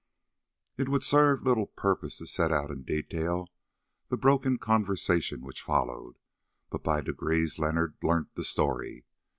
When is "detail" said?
2.81-3.49